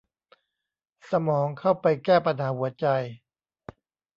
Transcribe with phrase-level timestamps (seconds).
[1.09, 2.85] สมองเข้าไปแก้ปัญหาหัวใจ